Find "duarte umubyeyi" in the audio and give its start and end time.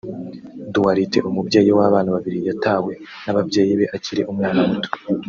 0.73-1.71